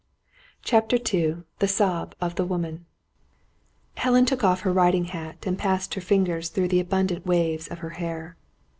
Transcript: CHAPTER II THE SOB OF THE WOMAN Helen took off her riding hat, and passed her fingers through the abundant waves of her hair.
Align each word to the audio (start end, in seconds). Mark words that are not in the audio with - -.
CHAPTER 0.63 0.97
II 1.13 1.43
THE 1.59 1.67
SOB 1.67 2.15
OF 2.19 2.33
THE 2.33 2.43
WOMAN 2.43 2.87
Helen 3.97 4.25
took 4.25 4.43
off 4.43 4.61
her 4.61 4.73
riding 4.73 5.05
hat, 5.05 5.45
and 5.45 5.59
passed 5.59 5.93
her 5.93 6.01
fingers 6.01 6.49
through 6.49 6.69
the 6.69 6.79
abundant 6.79 7.23
waves 7.27 7.67
of 7.67 7.77
her 7.85 7.91
hair. 7.91 8.35